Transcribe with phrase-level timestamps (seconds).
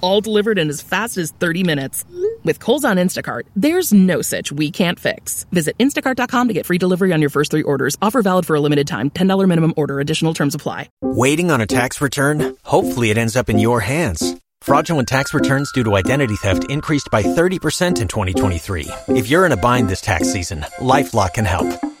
[0.00, 2.04] All delivered in as fast as 30 minutes.
[2.44, 5.44] With Kohl's on Instacart, there's no such we can't fix.
[5.52, 7.96] Visit instacart.com to get free delivery on your first three orders.
[8.02, 9.10] Offer valid for a limited time.
[9.10, 10.00] $10 minimum order.
[10.00, 10.90] Additional terms apply.
[11.02, 12.56] Waiting on a tax return?
[12.62, 14.36] Hopefully it ends up in your hands.
[14.62, 18.88] Fraudulent tax returns due to identity theft increased by 30% in 2023.
[19.08, 21.89] If you're in a bind this tax season, LifeLock can help.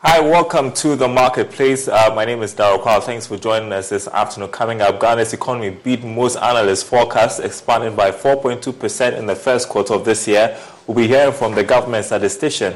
[0.00, 1.88] Hi, welcome to the marketplace.
[1.88, 3.02] Uh, my name is Daryl Kwal.
[3.02, 4.50] Thanks for joining us this afternoon.
[4.50, 9.94] Coming up, Ghana's economy beat most analysts' forecasts, expanding by 4.2% in the first quarter
[9.94, 10.54] of this year.
[10.86, 12.74] We'll be hearing from the government statistician.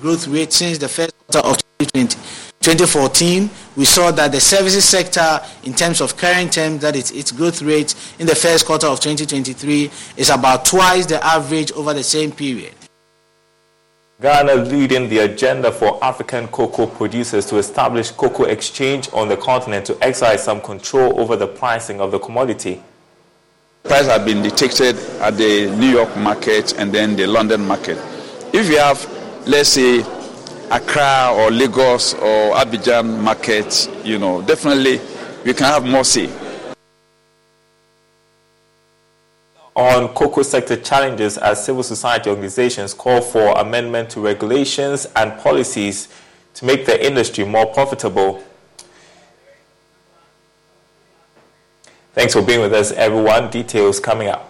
[0.00, 2.18] Growth rate since the first quarter of 2020.
[2.60, 7.62] 2014, we saw that the services sector, in terms of current terms, that its growth
[7.62, 12.32] rate in the first quarter of 2023 is about twice the average over the same
[12.32, 12.74] period.
[14.20, 19.86] Ghana leading the agenda for African cocoa producers to establish cocoa exchange on the continent
[19.86, 22.82] to exercise some control over the pricing of the commodity.
[23.84, 27.96] Price have been dictated at the New York market and then the London market.
[28.52, 29.06] If you have,
[29.46, 30.00] let's say,
[30.72, 35.00] Accra or Lagos or Abidjan markets, you know, definitely
[35.44, 36.26] we can have more say.
[39.78, 46.08] On cocoa sector challenges as civil society organizations call for amendment to regulations and policies
[46.52, 48.42] to make the industry more profitable.
[52.12, 53.50] Thanks for being with us, everyone.
[53.50, 54.47] Details coming up.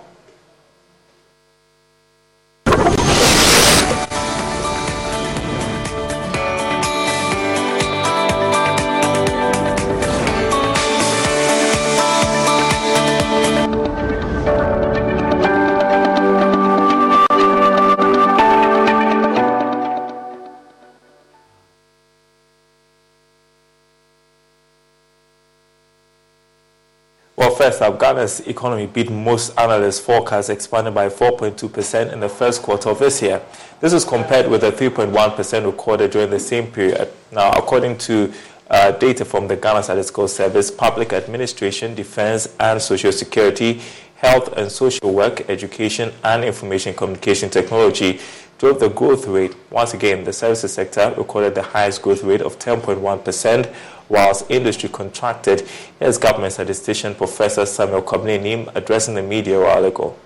[27.70, 32.88] First up, Ghana's economy beat most analysts' forecasts, expanding by 4.2% in the first quarter
[32.88, 33.42] of this year.
[33.80, 37.10] This is compared with the 3.1% recorded during the same period.
[37.30, 38.32] Now, according to
[38.70, 43.82] uh, data from the Ghana Statistical Service, Public Administration, Defense and Social Security,
[44.16, 48.18] Health and Social Work, Education and Information Communication Technology
[48.56, 49.54] drove the growth rate.
[49.70, 53.74] Once again, the services sector recorded the highest growth rate of 10.1%,
[54.08, 55.68] whilst industry contracted.
[55.98, 60.16] Here's government statistician Professor Samuel Kobina Annim addressing the media a while ago.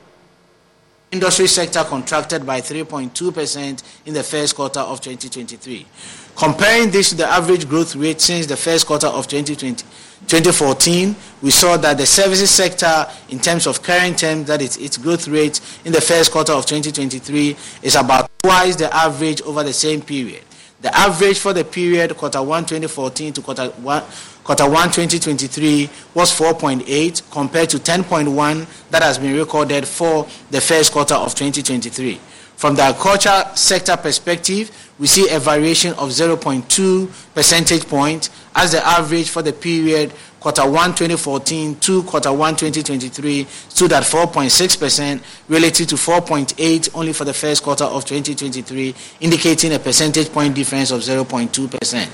[1.10, 5.86] Industry sector contracted by 3.2% in the first quarter of 2023.
[6.34, 9.84] Comparing this to the average growth rate since the first quarter of 2020,
[10.26, 14.96] 2014, we saw that the services sector, in terms of current terms, that its, its
[14.96, 19.72] growth rate in the first quarter of 2023 is about twice the average over the
[19.72, 20.42] same period.
[20.82, 24.02] The average for the period quarter 1 2014 to quarter 1,
[24.42, 30.90] quarter 1 2023 was 4.8 compared to 10.1 that has been recorded for the first
[30.90, 32.18] quarter of 2023.
[32.56, 38.84] From the agriculture sector perspective, we see a variation of 0.2 percentage point as the
[38.84, 40.12] average for the period
[40.42, 47.24] quarter 1 2014 to quarter 1 2023 stood at 4.6% relative to 4.8 only for
[47.24, 52.08] the first quarter of 2023 indicating a percentage point difference of 0.2%.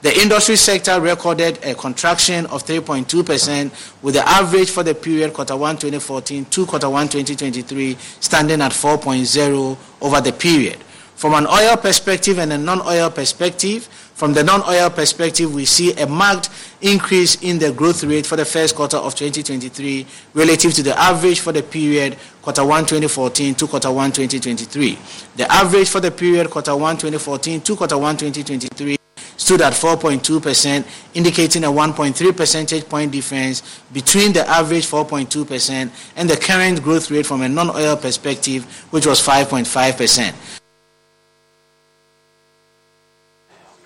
[0.00, 5.56] The industry sector recorded a contraction of 3.2% with the average for the period quarter
[5.56, 10.78] 1 2014 to quarter 1 2023 standing at 4.0 over the period.
[11.16, 13.84] From an oil perspective and a non-oil perspective,
[14.16, 16.50] from the non-oil perspective, we see a marked
[16.82, 21.40] increase in the growth rate for the first quarter of 2023 relative to the average
[21.40, 24.98] for the period quarter 1 2014 to quarter 1 2023.
[25.36, 28.96] The average for the period quarter 1 2014 to quarter 1 2023
[29.38, 30.84] stood at 4.2%,
[31.14, 37.24] indicating a 1.3 percentage point difference between the average 4.2% and the current growth rate
[37.24, 40.34] from a non-oil perspective, which was 5.5%.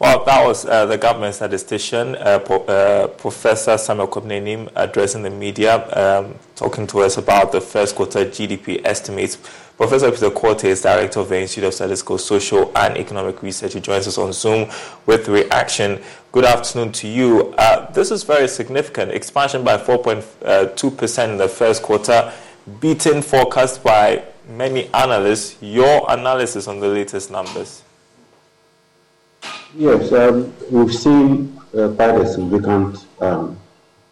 [0.01, 5.29] Well, that was uh, the government statistician, uh, uh, Professor Samuel Kobina Annim, addressing the
[5.29, 9.37] media, um, talking to us about the first quarter GDP estimates.
[9.77, 13.75] Professor Peter Quartey is director of the Institute of Statistical, Social and Economic Research.
[13.75, 14.71] He joins us on Zoom
[15.05, 16.03] with reaction.
[16.33, 17.53] Good afternoon to you.
[17.59, 19.11] Uh, this is very significant.
[19.11, 22.33] Expansion by 4.2% in the first quarter,
[22.81, 25.59] beaten forecast by many analysts.
[25.61, 27.83] Your analysis on the latest numbers?
[29.77, 33.57] Yes, um, we've seen uh, quite a significant um,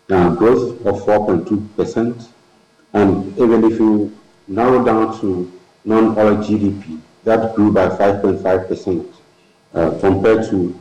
[0.08, 2.28] uh, growth of 4.2%.
[2.92, 5.50] And even if you narrow down to
[5.84, 9.12] non-oil GDP, that grew by 5.5%
[9.74, 10.78] uh, compared to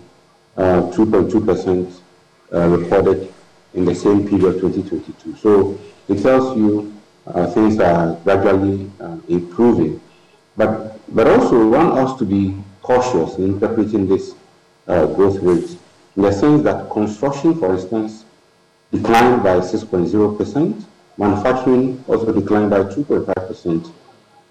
[0.55, 1.91] 2.2%
[2.53, 3.33] uh, uh, recorded
[3.73, 5.37] in the same period 2022.
[5.37, 6.93] So it tells you
[7.25, 8.91] uh, things are gradually
[9.27, 9.99] improving.
[10.55, 14.35] But, but also one has to be cautious in interpreting this
[14.87, 15.75] uh, growth rates
[16.15, 18.25] in the sense that construction, for instance,
[18.91, 20.85] declined by 6.0%,
[21.17, 23.91] manufacturing also declined by 2.5%,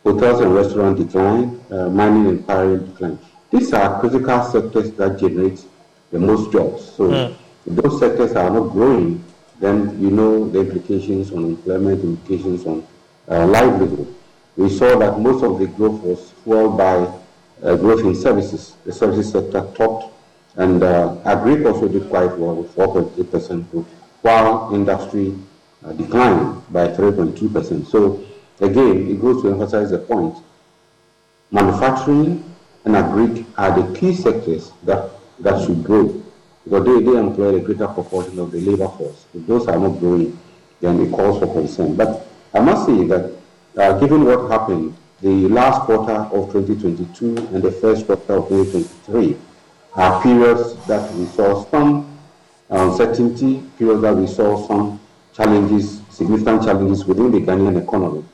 [0.04, 3.18] hotels and restaurants declined, uh, mining and quarrying declined.
[3.50, 5.64] these are critical sectors that generate
[6.12, 6.84] the most jobs.
[6.92, 7.36] So mm.
[7.66, 9.24] if those sectors are not growing,
[9.58, 12.86] then you know the implications on employment, implications on
[13.28, 14.14] uh, livelihood.
[14.56, 16.96] We saw that most of the growth was fueled by
[17.62, 18.76] uh, growth in services.
[18.84, 20.12] The services sector topped,
[20.56, 23.86] and uh, agri also did quite well with 4.8% growth,
[24.22, 25.34] while industry
[25.84, 27.86] uh, declined by 3.2%.
[27.86, 28.24] So
[28.60, 30.36] again, it goes to emphasize the point.
[31.50, 32.42] Manufacturing
[32.84, 35.10] and agri are the key sectors that,
[35.40, 36.22] that should grow
[36.64, 39.26] because they, they employ a greater proportion of the labor force.
[39.34, 40.36] If those are not growing,
[40.80, 41.94] then it calls for concern.
[41.94, 43.32] But I must say that
[43.76, 49.36] uh, given what happened the last quarter of 2022 and the first quarter of 2023
[49.96, 52.18] are periods that we saw some
[52.68, 55.00] uncertainty, periods that we saw some
[55.34, 58.24] challenges, significant challenges within the Ghanaian economy.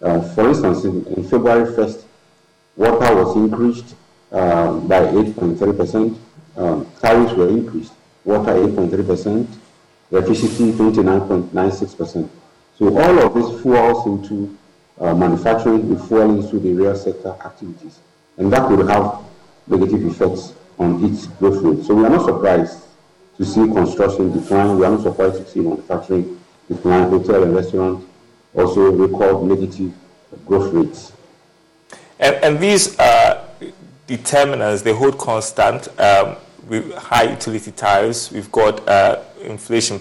[0.00, 2.02] Uh, for instance, in, in, February 1st,
[2.76, 3.94] water was increased
[4.32, 6.16] uh, by 8.3%,
[6.56, 7.92] um, tariffs were increased,
[8.24, 9.46] water 8.3%,
[10.10, 12.28] electricity 29.96%.
[12.78, 14.58] So all of this falls into
[15.00, 18.00] uh, manufacturing, will fall into the real sector activities.
[18.38, 19.20] And that could have
[19.68, 21.84] negative effects on its growth rate.
[21.84, 22.78] So we are not surprised
[23.36, 24.78] to see construction decline.
[24.78, 28.08] We are not surprised to see manufacturing decline, hotel and restaurant
[28.54, 29.92] also record negative
[30.46, 31.12] growth rates.
[32.18, 33.48] And, and these uh,
[34.06, 35.88] determinants, they hold constant.
[36.00, 36.36] Um,
[36.68, 40.00] with high utility tariffs, we've got uh, inflation,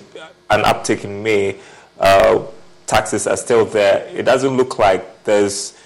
[0.50, 1.60] an uptick in May.
[2.00, 2.44] Uh,
[2.86, 4.08] taxes are still there.
[4.10, 5.78] It doesn't look like there's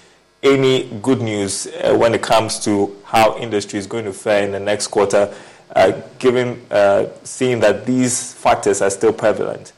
[0.46, 4.52] any good news uh, when it comes to how industry is going to fare in
[4.52, 5.34] the next quarter,
[5.74, 9.72] uh, given uh, seeing that these factors are still prevalent.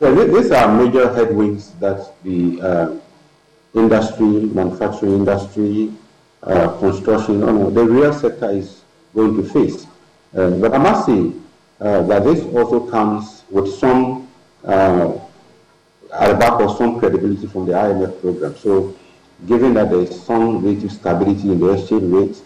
[0.00, 2.96] Yeah, these are major headwinds that the uh,
[3.74, 5.92] industry, manufacturing industry,
[6.42, 8.82] uh, construction, the real sector is
[9.14, 9.86] going to face.
[10.36, 11.32] Uh, but I must say
[11.78, 14.28] that this also comes with some,
[16.14, 18.56] at the back of some credibility from the IMF program.
[18.56, 18.94] So
[19.46, 22.42] given that there is some relative stability in the exchange rate,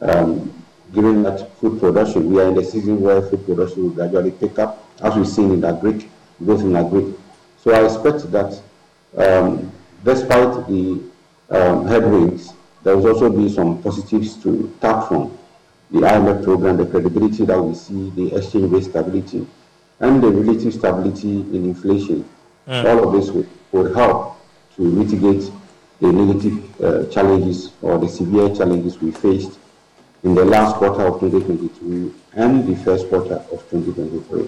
[0.00, 0.52] um,
[0.92, 4.58] given that food production, we are in the season where food production will gradually pick
[4.58, 6.08] up, as we've seen in the Greek,
[6.40, 7.14] both in Greek.
[7.62, 8.60] So I expect that
[9.16, 9.70] um,
[10.04, 11.02] despite the
[11.50, 12.52] um, headwinds,
[12.82, 15.38] there will also be some positives to tap from
[15.92, 19.46] the IMF program, the credibility that we see, the exchange rate stability,
[20.00, 22.28] and the relative stability in inflation.
[22.66, 22.84] Mm.
[22.84, 24.36] All of this would, would help
[24.76, 25.50] to mitigate
[26.00, 29.58] the negative uh, challenges or the severe challenges we faced
[30.22, 34.42] in the last quarter of 2022 and the first quarter of 2023.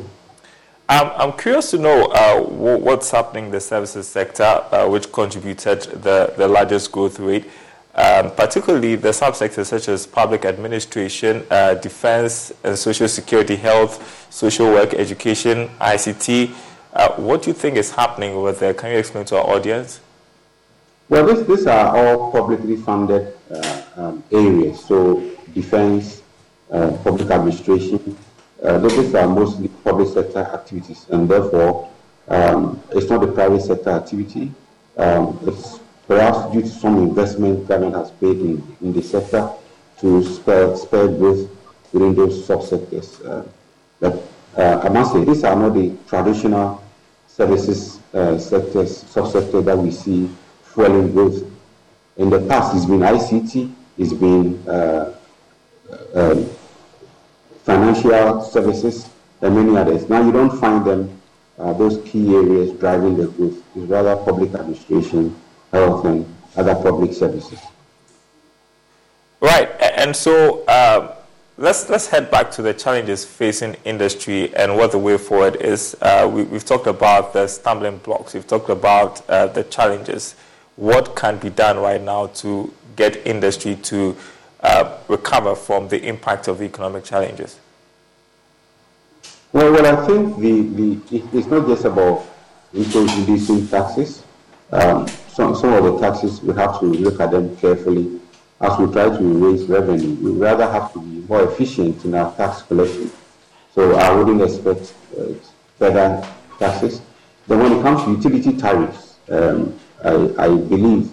[0.86, 5.82] Um, I'm curious to know uh, what's happening in the services sector, uh, which contributed
[5.82, 7.46] the, the largest growth rate
[7.94, 14.66] um, particularly the subsectors such as public administration, uh, defense and social security, health, social
[14.66, 16.52] work, education, ICT.
[16.94, 18.72] Uh, what do you think is happening over there?
[18.72, 20.00] Can you explain to our audience?
[21.08, 24.84] Well, this, these are all publicly funded uh, um, areas.
[24.84, 26.22] So, defense,
[26.70, 28.16] uh, public administration,
[28.62, 31.90] uh, these are mostly public sector activities, and therefore,
[32.28, 34.52] um, it's not a private sector activity.
[34.96, 39.50] Um, it's perhaps due to some investment government has paid in, in the sector
[39.98, 41.50] to spur, spur growth
[41.92, 43.24] within those subsectors.
[43.26, 43.44] Uh,
[43.98, 44.22] but
[44.56, 46.83] I must say, these are not the traditional
[47.34, 50.30] services uh, sectors, subsector that we see
[50.62, 51.42] fueling growth.
[52.16, 55.12] In the past, it's been ICT, it's been uh,
[56.14, 56.48] um,
[57.64, 59.08] financial services,
[59.42, 60.08] and many others.
[60.08, 61.20] Now you don't find them,
[61.58, 63.60] uh, those key areas driving the growth.
[63.74, 65.34] It's rather public administration,
[65.72, 66.24] health and
[66.56, 67.58] other public services.
[69.40, 71.16] Right, and so uh,
[71.56, 75.96] let's let's head back to the challenges facing industry and what the way forward is.
[76.00, 78.34] Uh, we, have talked about the stumbling blocks.
[78.34, 80.34] We've talked about uh, the challenges.
[80.76, 84.16] What can be done right now to get industry to
[84.60, 87.60] uh, recover from the impact of economic challenges?
[89.52, 92.26] Well, well, I think the, the it's not just about
[92.72, 94.24] introducing taxes.
[94.72, 98.20] Um, some, some of the taxes, we have to look at them carefully
[98.64, 100.14] as we try to raise revenue.
[100.24, 103.10] We rather have to be more efficient in our tax collection.
[103.74, 105.34] So I wouldn't expect uh,
[105.78, 106.26] further
[106.58, 107.02] taxes.
[107.46, 111.12] Then when it comes to utility tariffs, um, I, I, believe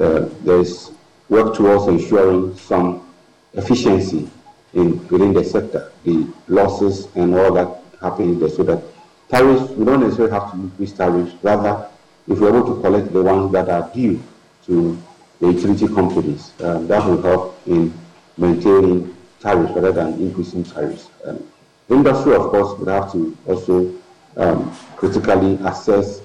[0.00, 0.92] uh, there's
[1.28, 3.06] work towards ensuring some
[3.52, 4.30] efficiency
[4.72, 8.82] in within the sector, the losses and all that happening there, so that
[9.28, 11.88] tariffs, we don't necessarily have to increase tariffs, rather
[12.28, 14.22] if we're able to collect the ones that are due
[14.66, 14.98] to
[15.40, 16.52] the utility companies.
[16.60, 17.92] Um, that will help in
[18.36, 21.08] maintaining tariffs rather than increasing tariffs.
[21.24, 21.44] Um,
[21.88, 23.94] industry, of course, would have to also
[24.36, 26.20] um, critically assess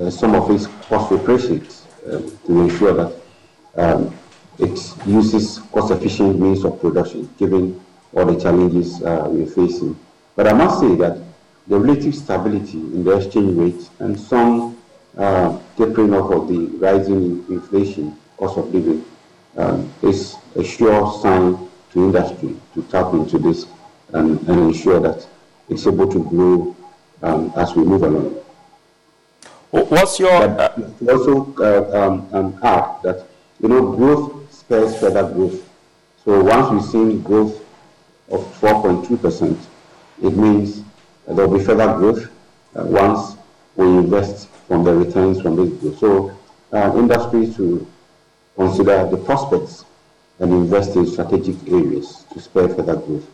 [0.00, 3.12] uh, some of its cost operations uh, to ensure that
[3.76, 4.16] um,
[4.58, 7.80] it uses cost-efficient means of production, given
[8.12, 9.98] all the challenges uh, we're facing.
[10.36, 11.18] But I must say that
[11.66, 14.76] the relative stability in the exchange rate and some
[15.16, 19.04] uh, tapering off of the rising inflation, cost of living,
[19.56, 21.56] um, is a sure sign
[21.92, 23.66] to industry to tap into this
[24.12, 25.26] and, and ensure that
[25.68, 26.76] it's able to grow
[27.22, 28.36] um, as we move along.
[29.70, 30.30] What's your...
[30.30, 33.26] Uh, also uh, um, um, add that,
[33.60, 35.68] you know, growth spurs further growth.
[36.24, 37.60] So once we've seen growth
[38.30, 39.58] of 4.2%,
[40.22, 40.82] it means
[41.26, 42.30] there will be further growth
[42.76, 43.36] uh, once
[43.76, 45.98] we invest from the returns from this growth.
[45.98, 46.36] So
[46.72, 47.86] uh, industries to
[48.56, 49.84] consider the prospects
[50.38, 53.28] and invest in strategic areas to spur further growth.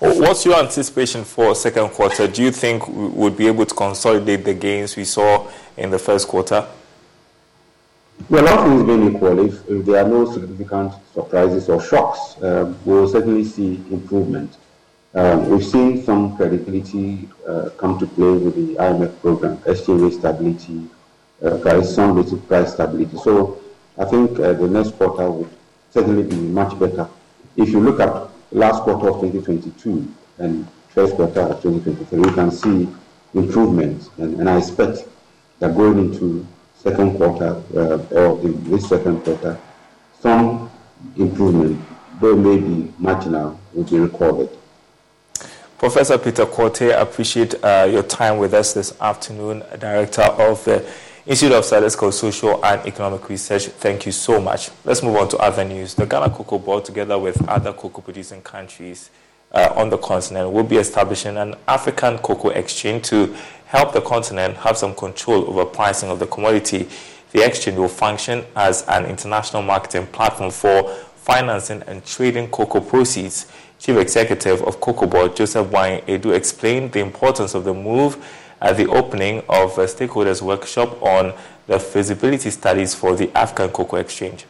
[0.00, 2.28] What's your anticipation for second quarter?
[2.28, 5.98] Do you think we would be able to consolidate the gains we saw in the
[5.98, 6.66] first quarter?
[8.28, 12.78] Well, all things being equal, if, if there are no significant surprises or shocks, um,
[12.84, 14.56] we will certainly see improvement.
[15.14, 20.12] Um, we've seen some credibility uh, come to play with the IMF program, exchange rate
[20.12, 20.88] stability,
[21.42, 23.16] uh, price, some relative price stability.
[23.18, 23.60] So
[23.98, 25.50] I think uh, the next quarter would
[25.90, 27.08] certainly be much better.
[27.56, 32.50] If you look at last quarter of 2022 and first quarter of 2023, you can
[32.50, 32.88] see
[33.34, 34.08] improvement.
[34.18, 35.04] And, and I expect
[35.58, 39.58] that going into second quarter uh, or this second quarter,
[40.20, 40.70] some
[41.16, 41.80] improvement,
[42.20, 44.48] though maybe marginal, will be recorded.
[45.78, 50.84] Professor Peter Quartey, I appreciate uh, your time with us this afternoon, Director of the
[51.28, 53.66] Institute of Statistical, Social and Economic Research.
[53.66, 54.70] Thank you so much.
[54.86, 55.92] Let's move on to other news.
[55.92, 59.10] The Ghana Cocoa Board, together with other cocoa producing countries
[59.52, 64.56] uh, on the continent, will be establishing an African cocoa exchange to help the continent
[64.56, 66.88] have some control over pricing of the commodity.
[67.32, 73.52] The exchange will function as an international marketing platform for financing and trading cocoa proceeds.
[73.78, 78.16] Chief Executive of Cocoa Board, Joseph Boahen Aidoo, explained the importance of the move
[78.60, 81.32] at the opening of a stakeholders workshop on
[81.66, 84.46] the feasibility studies for the African Cocoa Exchange.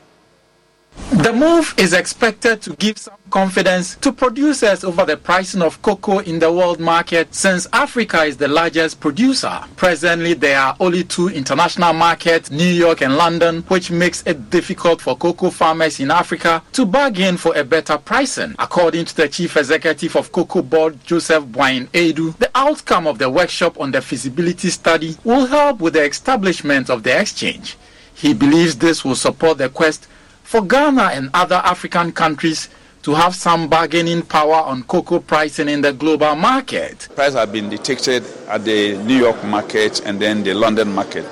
[1.10, 6.18] The move is expected to give some confidence to producers over the pricing of cocoa
[6.18, 9.60] in the world market since Africa is the largest producer.
[9.76, 15.00] Presently, there are only two international markets, New York and London, which makes it difficult
[15.00, 18.54] for cocoa farmers in Africa to bargain for a better pricing.
[18.58, 23.30] According to the chief executive of Cocoa Board, Joseph Boahen Aidoo, the outcome of the
[23.30, 27.76] workshop on the feasibility study will help with the establishment of the exchange.
[28.14, 30.06] He believes this will support the quest
[30.48, 32.70] for Ghana and other African countries
[33.02, 37.06] to have some bargaining power on cocoa pricing in the global market.
[37.14, 41.26] Prices have been detected at the New York market and then the London market.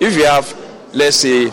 [0.00, 0.54] If you have,
[0.92, 1.50] let's say,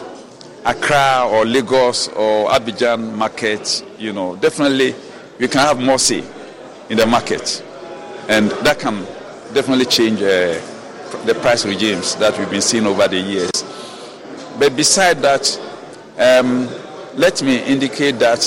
[0.66, 4.94] Accra or Lagos or Abidjan market, you know, definitely
[5.40, 6.22] you can have more say
[6.90, 7.64] in the market.
[8.28, 9.06] And that can
[9.54, 10.60] definitely change uh,
[11.26, 13.52] the price regimes that we've been seeing over the years.
[14.60, 15.58] But beside that,
[16.18, 16.68] um,
[17.16, 18.42] let me indicate that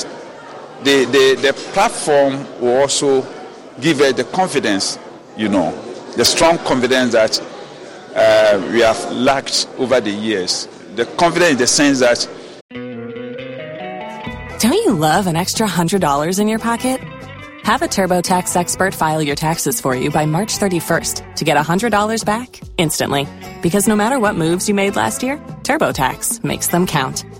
[0.84, 3.26] the, the, the platform will also
[3.80, 4.98] give us the confidence,
[5.36, 5.70] you know,
[6.16, 7.40] the strong confidence that
[8.14, 10.66] uh, we have lacked over the years.
[10.96, 12.28] The confidence in the sense that.
[14.60, 17.00] Don't you love an extra $100 in your pocket?
[17.62, 22.24] Have a TurboTax expert file your taxes for you by March 31st to get $100
[22.24, 23.28] back instantly.
[23.62, 27.24] Because no matter what moves you made last year, TurboTax makes them count.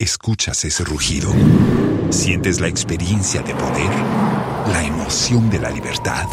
[0.00, 1.28] Escuchas ese rugido.
[2.10, 3.90] Sientes la experiencia de poder,
[4.72, 6.24] la emoción de la libertad.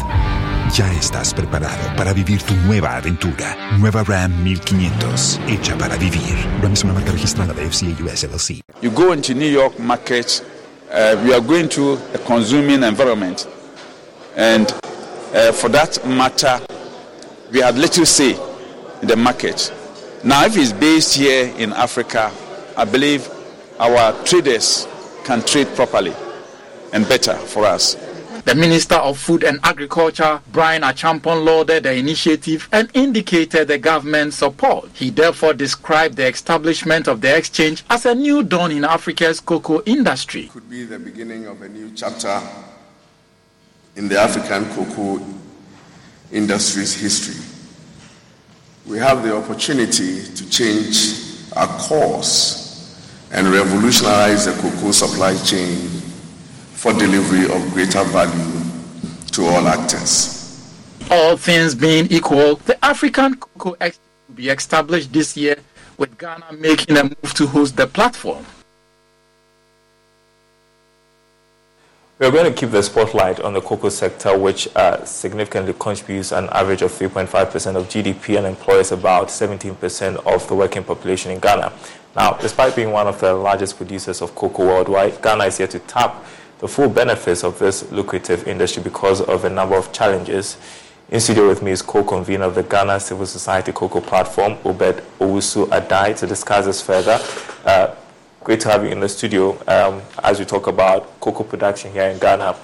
[0.72, 3.56] Ya estás preparado para vivir tu nueva aventura.
[3.80, 6.36] Nueva Ram 1500, hecha para vivir.
[6.62, 8.60] Ram es una marca registrada de FCA US LLC.
[8.82, 10.44] You go into New York market,
[10.92, 13.48] uh, we are going to a consuming environment.
[14.36, 14.72] And
[15.34, 16.60] uh, for that matter,
[17.50, 18.36] we have little say
[19.02, 19.72] in the market.
[20.22, 22.30] Now, if it's based here in Africa,
[22.76, 23.28] I believe
[23.78, 24.86] our traders
[25.24, 26.14] can trade properly
[26.92, 27.96] and better for us.
[28.44, 34.36] The Minister of Food and Agriculture, Bryan Acheampong, lauded the initiative and indicated the government's
[34.36, 34.88] support.
[34.94, 39.82] He therefore described the establishment of the exchange as a new dawn in Africa's cocoa
[39.82, 40.46] industry.
[40.52, 42.40] Could be the beginning of a new chapter
[43.96, 45.26] in the African cocoa
[46.30, 47.42] industry's history.
[48.86, 52.65] We have the opportunity to change our course
[53.32, 55.76] and revolutionize the cocoa supply chain
[56.74, 58.62] for delivery of greater value
[59.32, 60.32] to all actors.
[61.10, 65.56] All things being equal, the African Cocoa Expo will be established this year
[65.98, 68.44] with Ghana making a move to host the platform.
[72.18, 76.32] We are going to keep the spotlight on the cocoa sector, which uh, significantly contributes
[76.32, 81.40] an average of 3.5% of GDP and employs about 17% of the working population in
[81.40, 81.74] Ghana.
[82.14, 85.78] Now, despite being one of the largest producers of cocoa worldwide, Ghana is yet to
[85.80, 86.24] tap
[86.58, 90.56] the full benefits of this lucrative industry because of a number of challenges.
[91.10, 95.66] In studio with me is co-convener of the Ghana Civil Society Cocoa Platform, Obed Owusu
[95.66, 97.20] Addai, to discuss this further.
[97.66, 97.94] Uh,
[98.46, 102.04] great to have you in the studio um, as we talk about cocoa production here
[102.04, 102.54] in Ghana.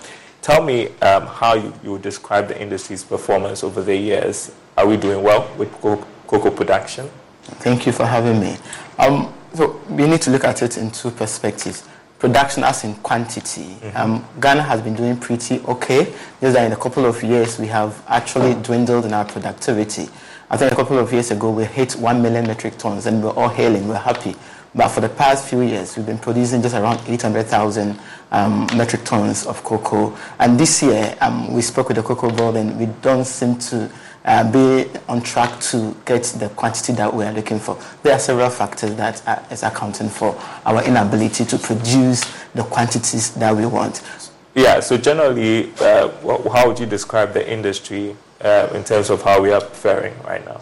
[0.40, 4.52] Tell me um, how you, you would describe the industry's performance over the years.
[4.78, 7.10] Are we doing well with cocoa, cocoa production?
[7.64, 8.58] Thank you for having me.
[8.96, 11.88] Um, so we need to look at it in two perspectives
[12.20, 13.62] production as in quantity.
[13.62, 13.96] Mm-hmm.
[13.96, 16.04] Um, Ghana has been doing pretty okay.
[16.40, 20.08] Just that in a couple of years we have actually dwindled in our productivity.
[20.48, 23.32] I think a couple of years ago we hit 1 million metric tons and we're
[23.32, 24.36] all hailing, we're happy.
[24.74, 27.98] But for the past few years, we've been producing just around 800,000
[28.30, 30.16] um, metric tons of cocoa.
[30.38, 33.92] And this year, um, we spoke with the cocoa board and we don't seem to
[34.24, 37.78] uh, be on track to get the quantity that we are looking for.
[38.02, 43.34] There are several factors that are, is accounting for our inability to produce the quantities
[43.34, 44.02] that we want.
[44.54, 46.08] Yeah, so generally, uh,
[46.50, 50.44] how would you describe the industry uh, in terms of how we are faring right
[50.46, 50.60] now?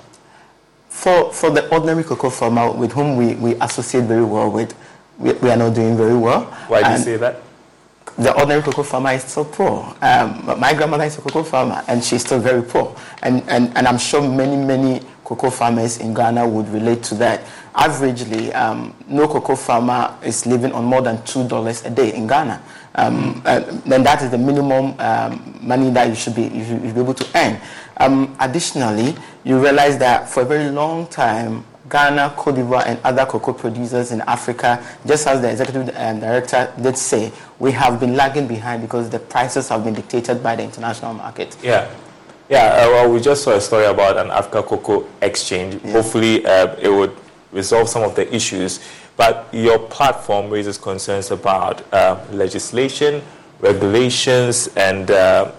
[0.90, 4.74] For, for the ordinary cocoa farmer with whom we, we associate very well with,
[5.18, 6.42] we, we are not doing very well.
[6.68, 7.40] Why do you say that?
[8.20, 9.96] the ordinary cocoa farmer is still poor.
[10.02, 12.94] Um, my grandmother is a cocoa farmer and she's still very poor.
[13.22, 17.44] And, and, and I'm sure many, many cocoa farmers in Ghana would relate to that.
[17.74, 22.62] Averagely, um, no cocoa farmer is living on more than $2 a day in Ghana.
[22.96, 26.82] Um, uh, then that is the minimum um, money that you should be, you should
[26.82, 27.58] be able to earn.
[28.00, 33.26] Um, additionally, you realize that for a very long time, Ghana, Cote d'Ivoire, and other
[33.26, 38.14] cocoa producers in Africa, just as the executive um, director did say, we have been
[38.16, 41.56] lagging behind because the prices have been dictated by the international market.
[41.62, 41.90] Yeah.
[42.48, 45.80] Yeah, uh, well, we just saw a story about an Africa Cocoa Exchange.
[45.84, 45.92] Yeah.
[45.92, 47.14] Hopefully, uh, it would
[47.52, 48.80] resolve some of the issues.
[49.16, 53.22] But your platform raises concerns about uh, legislation,
[53.60, 55.52] regulations, and uh,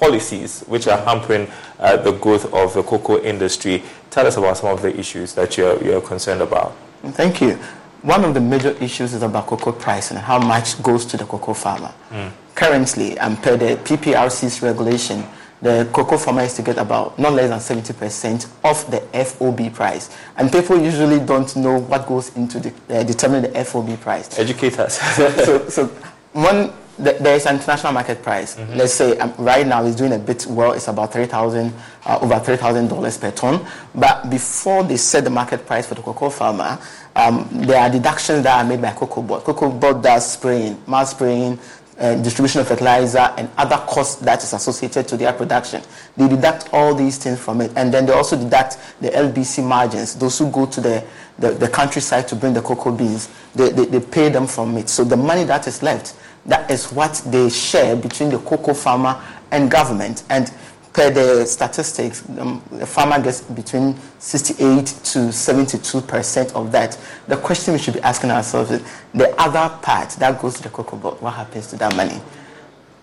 [0.00, 3.82] policies which are hampering uh, the growth of the cocoa industry.
[4.10, 6.76] Tell us about some of the issues that you're, you're concerned about.
[7.02, 7.58] Thank you.
[8.02, 11.24] One of the major issues is about cocoa price and how much goes to the
[11.24, 11.92] cocoa farmer.
[12.10, 12.30] Mm.
[12.54, 15.24] Currently, um, per the PPRC's regulation,
[15.60, 20.16] the cocoa farmer is to get about not less than 70% of the FOB price.
[20.36, 24.38] And people usually don't know what goes into the, uh, determining the FOB price.
[24.38, 25.00] Educate us.
[25.16, 25.86] so, so, so
[26.32, 28.56] one there is an international market price.
[28.56, 28.74] Mm-hmm.
[28.74, 30.72] Let's say um, right now it's doing a bit well.
[30.72, 31.72] It's about three thousand,
[32.04, 33.64] uh, over three thousand dollars per ton.
[33.94, 36.78] But before they set the market price for the cocoa farmer,
[37.14, 39.44] um, there are deductions that are made by cocoa board.
[39.44, 41.58] Cocoa board does spraying, mass spraying,
[41.98, 45.82] uh, distribution of fertilizer, and other costs that is associated to their production.
[46.16, 50.14] They deduct all these things from it, and then they also deduct the LBC margins.
[50.16, 51.04] Those who go to the
[51.38, 54.88] the, the countryside to bring the cocoa beans, they, they, they pay them from it.
[54.88, 56.16] So the money that is left
[56.48, 60.24] that is what they share between the cocoa farmer and government.
[60.30, 60.52] And
[60.92, 66.98] per the statistics, um, the farmer gets between 68 to 72 percent of that.
[67.28, 68.82] The question we should be asking ourselves is
[69.14, 72.20] the other part that goes to the cocoa board, what happens to that money?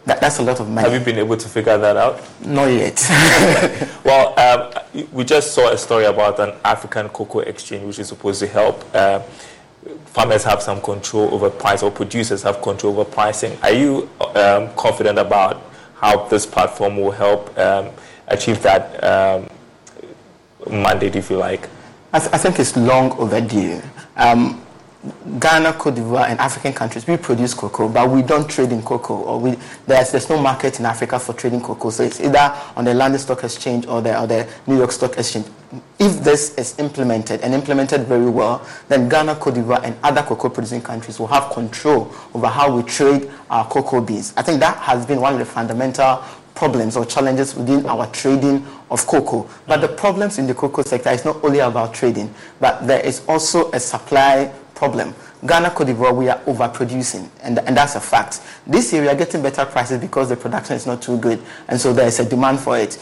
[0.06, 0.88] That, that's a lot of money.
[0.88, 2.22] Have you been able to figure that out?
[2.46, 3.04] Not yet.
[4.04, 8.40] well, um, we just saw a story about an African cocoa exchange, which is supposed
[8.42, 8.84] to help.
[8.94, 9.22] Uh,
[10.06, 13.58] farmers have some control over price or producers have control over pricing.
[13.62, 15.62] Are you um, confident about
[15.96, 17.90] how this platform will help um,
[18.28, 19.48] achieve that um,
[20.70, 21.70] mandate, if you like?
[22.14, 23.82] I, th- I, think it's long overdue.
[24.16, 24.65] Um,
[25.40, 29.18] Ghana, Cote d'Ivoire, and African countries, we produce cocoa, but we don't trade in cocoa.
[29.18, 31.90] Or we, there's, there's no market in Africa for trading cocoa.
[31.90, 35.18] So it's either on the London Stock Exchange or the, or the New York Stock
[35.18, 35.48] Exchange.
[36.00, 40.50] If this is implemented and implemented very well, then Ghana, Cote d'Ivoire, and other cocoa
[40.50, 44.34] producing countries will have control over how we trade our cocoa beans.
[44.38, 46.24] I think that has been one of the fundamental
[46.56, 49.48] problems or challenges within our trading of cocoa.
[49.68, 49.98] But the mm.
[49.98, 53.80] problems in the cocoa sector is not only about trading, but there is also a
[53.80, 55.16] supply problem.
[55.46, 58.42] Ghana, Cote d'Ivoire, we are overproducing, and, and that's a fact.
[58.68, 61.80] This year, we are getting better prices because the production is not too good, and
[61.80, 62.98] so there is a demand for it.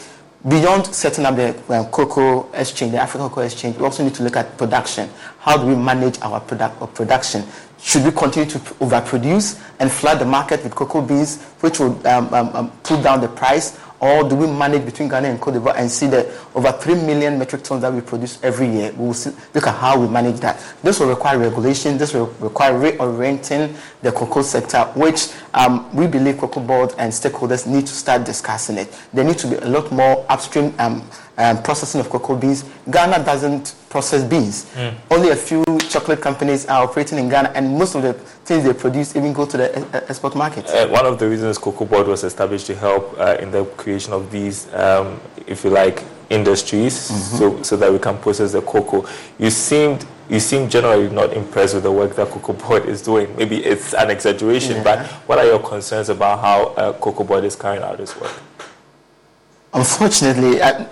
[0.46, 4.22] Beyond setting up the um, cocoa exchange, the African cocoa exchange, we also need to
[4.22, 5.08] look at production.
[5.38, 7.44] How do we manage our product, production?
[7.80, 12.32] Should we continue to overproduce and flood the market with cocoa beans, which would um,
[12.34, 13.78] um, um pull down the price?
[14.04, 17.38] Or do we manage between Ghana and Cote d'Ivoire and see that over 3 million
[17.38, 18.92] metric tons that we produce every year?
[18.92, 20.62] We will see, look at how we manage that.
[20.82, 21.96] This will require regulation.
[21.96, 27.66] This will require reorienting the cocoa sector, which um, we believe Cocoa Board and stakeholders
[27.66, 28.94] need to start discussing it.
[29.14, 32.64] There need to be a lot more upstream um, um, processing of cocoa beans.
[32.90, 34.66] Ghana doesn't process beans.
[34.74, 34.94] Mm.
[35.10, 38.72] Only a few chocolate companies are operating in Ghana, and most of the things they
[38.72, 40.66] produce even go to the export market.
[40.68, 44.12] Uh, one of the reasons Cocoa Board was established to help uh, in the creation
[44.12, 47.36] of these, um, if you like, industries, mm-hmm.
[47.36, 49.06] so so that we can process the cocoa.
[49.38, 53.34] You seemed you seem generally not impressed with the work that Cocoa Board is doing.
[53.36, 54.82] Maybe it's an exaggeration, yeah.
[54.82, 58.32] but what are your concerns about how uh, Cocoa Board is carrying out this work?
[59.74, 60.86] Unfortunately, I,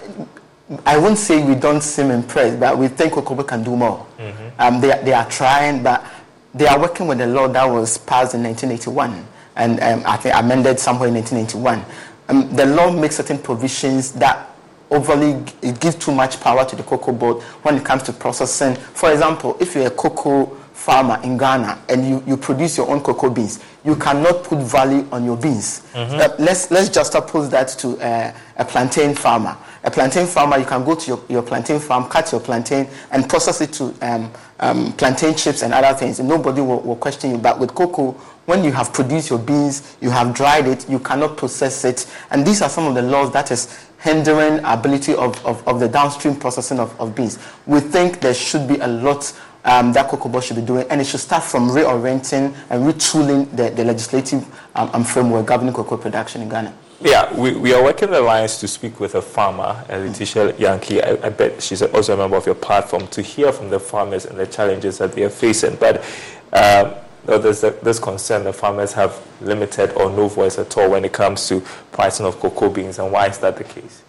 [0.84, 4.06] I won't say we don't seem impressed, but we think Cocoa can do more.
[4.18, 4.60] Mm-hmm.
[4.60, 6.04] Um, they, they are trying, but
[6.52, 10.34] they are working with a law that was passed in 1981 and um, I think
[10.34, 11.84] amended somewhere in 1981.
[12.28, 14.50] Um, the law makes certain provisions that
[14.90, 18.74] overly it gives too much power to the cocoa board when it comes to processing.
[18.76, 23.02] For example, if you're a cocoa farmer in Ghana and you, you produce your own
[23.02, 25.86] cocoa beans, you cannot put value on your beans.
[25.92, 26.14] Mm-hmm.
[26.14, 29.56] Uh, let's, let's just oppose that to uh, a plantain farmer.
[29.84, 33.28] A plantain farmer, you can go to your, your plantain farm, cut your plantain, and
[33.28, 36.18] process it to um, um, plantain chips and other things.
[36.18, 37.38] And nobody will, will question you.
[37.38, 38.12] But with cocoa,
[38.46, 42.12] when you have produced your beans, you have dried it, you cannot process it.
[42.32, 45.88] And these are some of the laws that is hindering ability of, of, of the
[45.88, 47.38] downstream processing of, of beans.
[47.66, 49.32] We think there should be a lot
[49.64, 53.50] um, that Cocoa Board should be doing, and it should start from reorienting and retooling
[53.56, 54.44] the, the legislative
[54.74, 56.74] um, um framework governing cocoa production in Ghana.
[57.00, 61.02] Yeah, we, we are working the lines to speak with a farmer, Letitia Yankee.
[61.02, 64.24] I, I, bet she's also a member of your platform to hear from the farmers
[64.24, 65.74] and the challenges that they are facing.
[65.76, 66.04] But
[66.52, 66.94] uh,
[67.24, 71.12] there's a, this concern the farmers have limited or no voice at all when it
[71.12, 74.02] comes to pricing of cocoa beans, and why is that the case?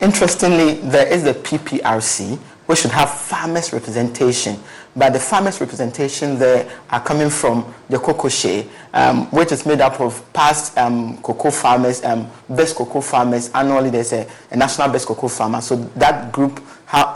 [0.00, 4.56] Interestingly, there is the PPRC, we should have farmers representation.
[4.94, 9.80] But the farmers representation there are coming from the cocoa share, um, which is made
[9.80, 13.50] up of past um, cocoa farmers, um, best cocoa farmers.
[13.54, 15.62] Annually, there's a, a, national best cocoa farmer.
[15.62, 16.60] So that group,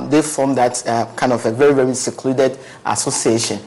[0.09, 3.61] they form that uh, kind of a very, very secluded association.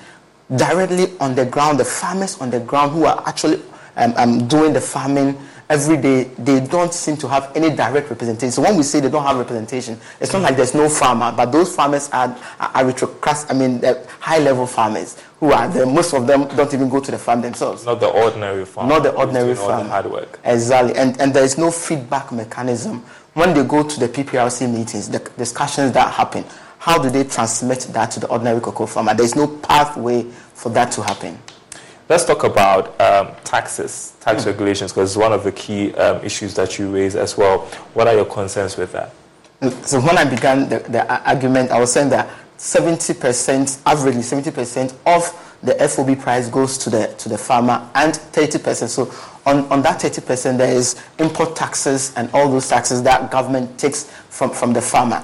[0.56, 3.62] Directly on the ground, the farmers on the ground who are actually
[3.96, 5.38] um, um, doing the farming
[5.70, 8.52] every day, they don't seem to have any direct representation.
[8.52, 11.52] So when we say they don't have representation, it's not like there's no farmer, but
[11.52, 13.82] those farmers are, are aristocrats, I mean,
[14.20, 15.86] high level farmers who are there.
[15.86, 17.86] Most of them don't even go to the farm themselves.
[17.86, 18.90] Not the ordinary farmer.
[18.90, 19.90] Not the ordinary farmer.
[19.90, 20.40] hard work.
[20.44, 20.96] Exactly.
[20.96, 23.00] And, and there is no feedback mechanism.
[23.34, 26.46] When they go to the PPRC meetings, the discussions that happen,
[26.80, 29.14] how do they transmit that to the ordinary cocoa farmer?
[29.14, 30.24] There's no pathway
[30.54, 31.38] for that to happen.
[32.08, 34.48] Let's talk about um, taxes, tax mm.
[34.48, 37.66] regulations, because it's one of the key um, issues that you raise as well.
[37.96, 39.12] What are your concerns with that?
[39.88, 43.16] So when I began the, the argument, I was saying that 70%,
[43.84, 48.88] averagely 70% of the FOB price goes to the to the farmer, and 30%.
[48.88, 49.12] So
[49.46, 54.04] on, on that 30%, there is import taxes and all those taxes that government takes
[54.30, 55.24] from, from the farmer.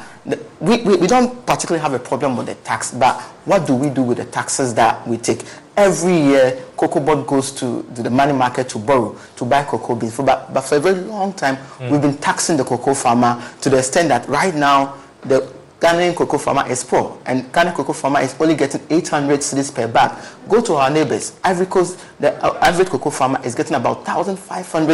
[0.60, 3.90] We, we, we don't particularly have a problem with the tax, but what do we
[3.90, 5.44] do with the taxes that we take?
[5.78, 9.96] every year cocoa board goes to, to, the money market to borrow to buy cocoa
[9.96, 11.90] beans for, but, but for a very long time mm.
[11.90, 16.38] we've been taxing the cocoa farmer to the extent that right now the Ghanaian cocoa
[16.38, 20.16] farmer is poor and Ghanaian cocoa farmer is only getting 800 cedis per bag.
[20.48, 21.34] Go to our neighbors.
[21.44, 24.90] Ivory Coast, the uh, average cocoa farmer is getting about 1,500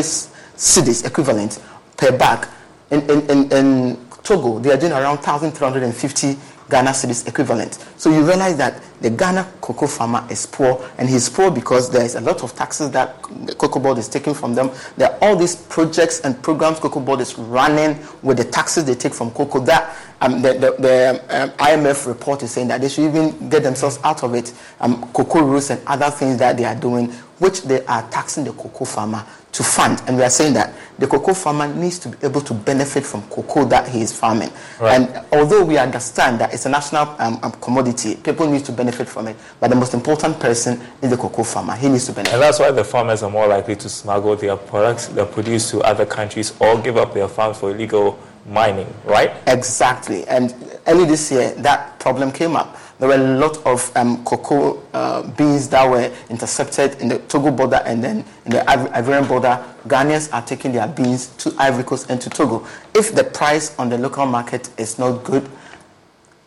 [0.55, 1.61] cedis equivalent
[1.97, 2.47] per bag.
[2.89, 6.35] In, in, in, in Togo, they are doing around 1,350
[6.69, 7.75] Ghana cedis equivalent.
[7.95, 12.03] So you realize that the Ghana cocoa farmer is poor, and he's poor because there
[12.03, 14.69] is a lot of taxes that the cocoa board is taking from them.
[14.97, 18.95] There are all these projects and programs cocoa board is running with the taxes they
[18.95, 19.61] take from cocoa.
[19.61, 23.63] That um, the, the, the um, IMF report is saying that they should even get
[23.63, 24.53] themselves out of it.
[24.81, 28.53] Um, cocoa roads and other things that they are doing, which they are taxing the
[28.53, 30.01] cocoa farmer to fund.
[30.07, 33.23] And we are saying that the cocoa farmer needs to be able to benefit from
[33.23, 34.51] cocoa that he is farming.
[34.79, 35.01] Right.
[35.01, 39.07] And although we understand that it's a national um, um, commodity, people need to benefit
[39.07, 39.35] from it.
[39.59, 41.75] But the most important person is the cocoa farmer.
[41.75, 42.33] He needs to benefit.
[42.33, 45.81] And that's why the farmers are more likely to smuggle their products, they produce to
[45.81, 49.31] other countries, or give up their farms for illegal mining, right?
[49.47, 50.27] Exactly.
[50.27, 50.53] And
[50.87, 55.21] early this year, that problem came up there were a lot of um, cocoa uh,
[55.21, 59.63] beans that were intercepted in the Togo border and then in the Ivorian border.
[59.87, 62.65] Ghanaians are taking their beans to Ivory Coast and to Togo.
[62.95, 65.47] If the price on the local market is not good,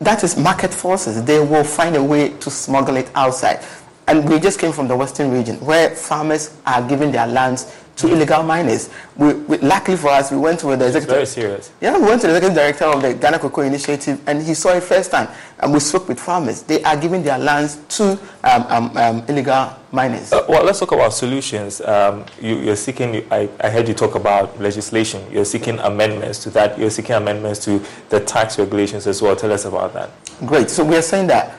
[0.01, 1.23] that is market forces.
[1.25, 3.65] They will find a way to smuggle it outside.
[4.09, 8.09] And we just came from the western region where farmers are giving their lands to
[8.09, 8.91] illegal miners.
[9.17, 11.09] We, we, luckily for us, we went to the executive.
[11.09, 11.73] Very serious.
[11.81, 14.75] Yeah, we went to the executive director of the Ghana Cocoa Initiative, and he saw
[14.75, 15.29] it firsthand.
[15.59, 16.63] And we spoke with farmers.
[16.63, 18.13] They are giving their lands to
[18.45, 20.33] um, um, um, illegal miners.
[20.33, 21.81] Uh, well, let's talk about solutions.
[21.83, 23.27] Um, you, are seeking.
[23.31, 25.25] I, I heard you talk about legislation.
[25.31, 26.79] You're seeking amendments to that.
[26.79, 29.37] You're seeking amendments to the tax regulations as well.
[29.37, 30.11] Tell us about that.
[30.47, 30.71] Great.
[30.71, 31.57] So we are saying that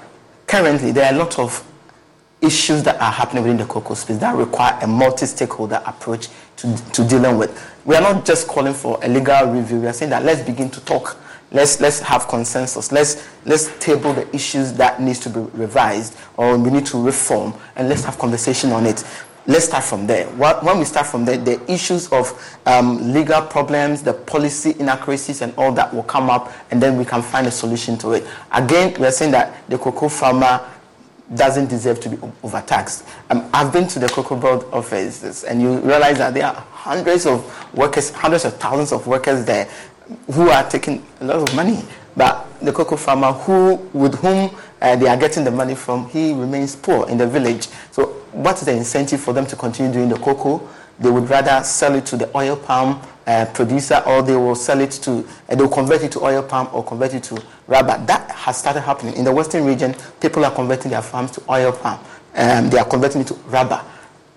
[0.48, 1.64] currently there are a lot of
[2.42, 6.28] issues that are happening within the cocoa space that require a multi-stakeholder approach
[6.58, 7.60] to, to dealing with.
[7.86, 9.80] We are not just calling for a legal review.
[9.80, 11.18] We are saying that let's begin to talk.
[11.52, 12.92] Let's, let's have consensus.
[12.92, 17.54] Let's, let's table the issues that needs to be revised or we need to reform
[17.76, 19.04] and let's have conversation on it.
[19.48, 20.28] Let's start from there.
[20.28, 25.52] When we start from there, the issues of um, legal problems, the policy inaccuracies, and
[25.58, 28.28] all that will come up, and then we can find a solution to it.
[28.52, 30.64] Again, we are saying that the cocoa farmer
[31.36, 33.06] doesn't deserve to be overtaxed.
[33.30, 37.26] Um, I've been to the Cocoa Board offices, and you realize that there are hundreds
[37.26, 39.70] of workers, hundreds of thousands of workers there
[40.34, 41.84] who are taking a lot of money.
[42.16, 46.34] But the cocoa farmer, who with whom uh, they are getting the money from, he
[46.34, 47.68] remains poor in the village.
[47.92, 50.68] So, what is the incentive for them to continue doing the cocoa?
[51.00, 54.80] They would rather sell it to the oil palm uh, producer or they will sell
[54.82, 57.42] it to, uh, they'll convert it to oil palm or convert it to
[57.72, 57.98] rubber.
[58.06, 59.16] That has started happening.
[59.16, 62.00] In the western region, people are converting their farms to oil palm.
[62.36, 63.82] Um, they are converting it to rubber.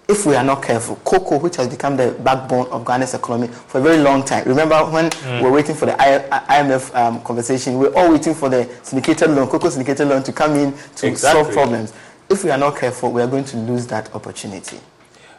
[0.06, 3.78] If we are not careful, cocoa, which has become the backbone of Ghana's economy for
[3.78, 4.46] a very long time.
[4.46, 5.38] Remember when mm.
[5.38, 9.30] we were waiting for the IMF um, conversation, we were all waiting for the syndicated
[9.30, 11.42] loan, cocoa syndicated loan to come in to exactly.
[11.42, 11.94] solve problems.
[12.28, 14.78] If we are not careful, we are going to lose that opportunity.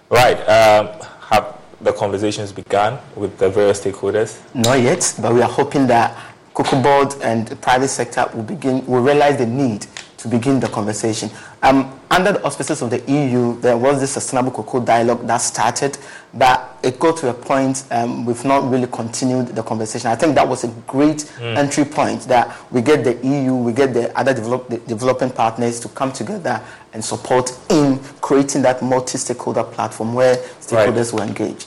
[0.09, 0.37] Right.
[0.49, 4.41] Um, have the conversations begun with the various stakeholders?
[4.55, 6.17] Not yet, but we are hoping that
[6.55, 9.85] Cocoa Board and the private sector will begin will realize the need
[10.17, 11.29] to begin the conversation.
[11.61, 15.97] Um, under the auspices of the EU, there was this sustainable cocoa dialogue that started,
[16.33, 20.09] but it got to a point um, we've not really continued the conversation.
[20.09, 21.57] I think that was a great mm.
[21.57, 25.79] entry point that we get the EU, we get the other develop, the developing partners
[25.81, 26.61] to come together
[26.93, 31.13] and support in creating that multi-stakeholder platform where stakeholders right.
[31.13, 31.65] will engage.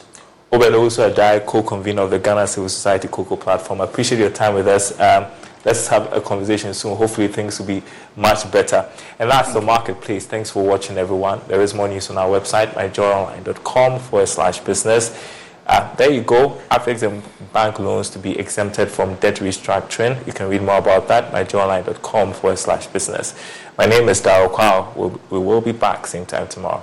[0.51, 3.83] Obed also a co-convener of the Ghana Civil Society Cocoa Platform.
[3.83, 4.99] I appreciate your time with us.
[4.99, 5.27] Um,
[5.67, 6.97] let's have a conversation soon.
[6.97, 7.83] Hopefully things will be
[8.17, 8.89] much better.
[9.19, 10.25] And that's the marketplace.
[10.25, 11.43] Thanks for watching, everyone.
[11.49, 15.23] There is more news on our website, myjoyonline.com forward slash business.
[15.67, 16.59] Uh, there you go.
[16.71, 17.21] Afrexim
[17.53, 20.27] bank loans to be exempted from debt restructuring.
[20.27, 23.35] You can read more about that at myjoyonline.com forward slash business.
[23.77, 24.97] My name is Daryl Kwao.
[24.97, 26.83] We'll, we will be back same time tomorrow.